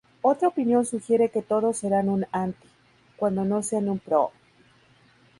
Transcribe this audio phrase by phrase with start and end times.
[0.23, 2.67] Otra opinión sugiere que "todos serán un 'anti',
[3.17, 4.31] cuando no sean un 'pro-'".